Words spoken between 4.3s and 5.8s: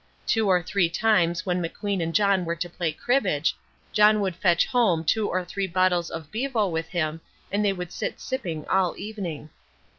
fetch home two or three